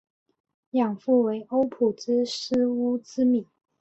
[0.71, 3.45] 养父为欧普之狮乌兹米。